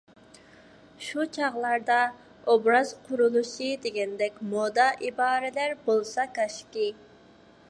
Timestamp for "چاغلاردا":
1.35-1.97